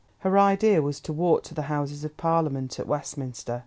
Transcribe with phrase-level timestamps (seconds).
[0.21, 3.59] Her idea was to walk to the Houses of Parliament at Westminster.